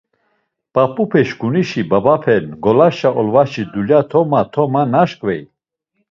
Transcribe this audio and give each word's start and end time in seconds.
P̌ap̌upeşǩunişi 0.73 1.81
babape 1.89 2.35
ngolaşa 2.51 3.09
olvaşi 3.19 3.63
dulya 3.71 3.99
tamo 4.09 4.41
tamo 4.53 4.83
naşǩvey. 4.91 5.41